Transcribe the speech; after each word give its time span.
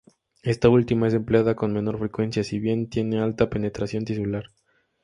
Esta 0.41 0.67
última 0.67 1.07
es 1.07 1.13
empleada 1.13 1.55
con 1.55 1.73
menor 1.73 1.99
frecuencia, 1.99 2.43
si 2.43 2.57
bien 2.57 2.89
tiene 2.89 3.21
alta 3.21 3.51
penetración 3.51 4.03
tisular. 4.03 4.45